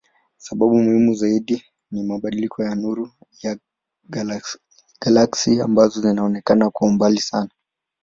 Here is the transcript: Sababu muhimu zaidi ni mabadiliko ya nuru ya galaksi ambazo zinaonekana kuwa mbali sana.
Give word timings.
Sababu 0.37 0.77
muhimu 0.83 1.13
zaidi 1.13 1.63
ni 1.91 2.03
mabadiliko 2.03 2.63
ya 2.63 2.75
nuru 2.75 3.11
ya 3.41 3.57
galaksi 4.99 5.61
ambazo 5.61 6.01
zinaonekana 6.01 6.69
kuwa 6.69 6.91
mbali 6.91 7.21
sana. 7.21 7.49